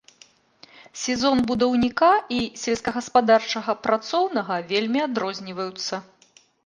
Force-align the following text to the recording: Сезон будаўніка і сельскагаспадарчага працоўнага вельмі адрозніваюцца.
Сезон 1.01 1.37
будаўніка 1.51 2.09
і 2.37 2.39
сельскагаспадарчага 2.61 3.71
працоўнага 3.85 4.59
вельмі 4.73 4.99
адрозніваюцца. 5.09 6.01